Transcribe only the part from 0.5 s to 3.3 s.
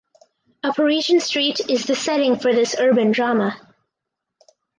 A Parisian street is the setting for this urban